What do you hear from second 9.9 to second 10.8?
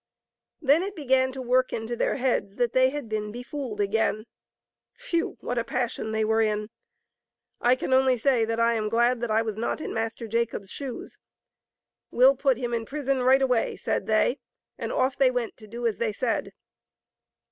Master Jacob's